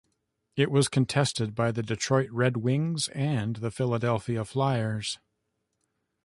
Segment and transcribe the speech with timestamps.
[0.55, 5.19] It was contested by the Detroit Red Wings and the Philadelphia Flyers.